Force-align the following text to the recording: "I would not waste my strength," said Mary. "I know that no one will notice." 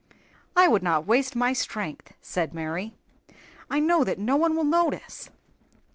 "I 0.55 0.67
would 0.67 0.81
not 0.81 1.05
waste 1.05 1.35
my 1.35 1.53
strength," 1.53 2.11
said 2.21 2.55
Mary. 2.55 2.95
"I 3.69 3.79
know 3.79 4.03
that 4.03 4.17
no 4.17 4.35
one 4.35 4.55
will 4.55 4.63
notice." 4.63 5.29